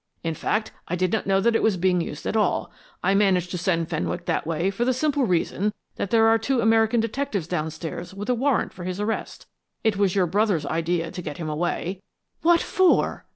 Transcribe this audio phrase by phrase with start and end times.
[0.23, 2.71] In fact, I did not know that it was being used at all.
[3.03, 6.59] I managed to send Fenwick that way for the simple reason that there are two
[6.59, 9.45] American detectives downstairs with a warrant for his arrest.
[9.83, 12.01] It was your brother's idea to get him away"
[12.41, 13.27] "What for?"